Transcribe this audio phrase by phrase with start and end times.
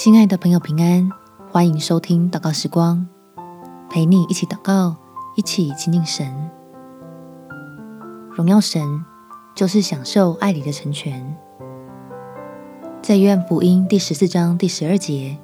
[0.00, 1.10] 亲爱的朋友，平安！
[1.50, 3.04] 欢迎收听祷告时光，
[3.90, 4.94] 陪你一起祷告，
[5.34, 6.32] 一起亲近神。
[8.30, 9.04] 荣耀神，
[9.56, 11.36] 就是享受爱里的成全。
[13.02, 15.36] 在约翰福音第十四章第十二节，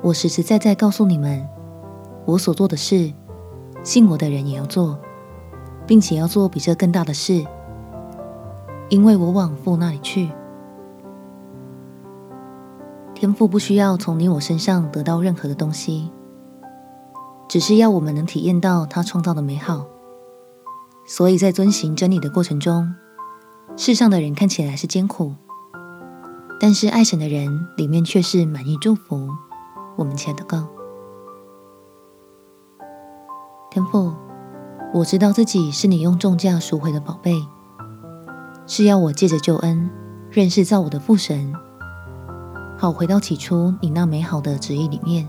[0.00, 1.46] 我实实在在告诉你们，
[2.24, 3.12] 我所做的事，
[3.82, 4.98] 信我的人也要做，
[5.86, 7.44] 并且要做比这更大的事，
[8.88, 10.30] 因为我往父那里去。
[13.20, 16.10] 天父不需要从你我身上得到任何的东西，
[17.50, 19.84] 只是要我们能体验到他创造的美好。
[21.06, 22.94] 所以在遵行真理的过程中，
[23.76, 25.34] 世上的人看起来是艰苦，
[26.58, 29.28] 但是爱神的人里面却是满意祝福。
[29.98, 30.66] 我们且祷告：
[33.70, 34.14] 天父，
[34.94, 37.46] 我知道自己是你用重价赎回的宝贝，
[38.66, 39.90] 是要我借着救恩
[40.30, 41.54] 认识造我的父神。
[42.80, 45.28] 好，回到起初你那美好的旨意里面，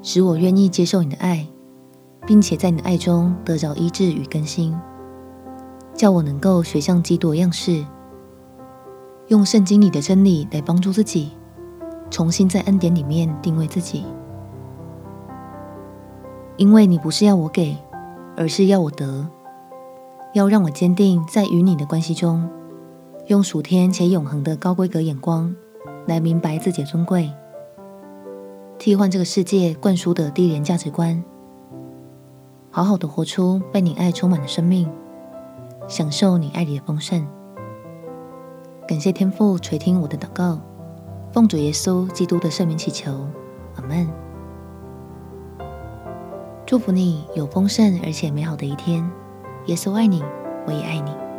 [0.00, 1.46] 使我愿意接受你的爱，
[2.26, 4.74] 并且在你的爱中得着医治与更新，
[5.92, 7.84] 叫我能够学像基督的样式，
[9.28, 11.32] 用圣经里的真理来帮助自己，
[12.10, 14.06] 重新在恩典里面定位自己。
[16.56, 17.76] 因为你不是要我给，
[18.38, 19.28] 而是要我得，
[20.32, 22.48] 要让我坚定在与你的关系中。
[23.30, 25.54] 用属天且永恒的高规格眼光
[26.08, 27.30] 来明白自己的尊贵，
[28.76, 31.22] 替换这个世界灌输的低廉价值观，
[32.72, 34.90] 好好的活出被你爱充满的生命，
[35.86, 37.24] 享受你爱里的丰盛。
[38.88, 40.58] 感谢天父垂听我的祷告，
[41.32, 43.12] 奉主耶稣基督的圣名祈求，
[43.76, 44.08] 阿门。
[46.66, 49.08] 祝福你有丰盛而且美好的一天。
[49.66, 50.20] 耶稣爱你，
[50.66, 51.29] 我也爱你。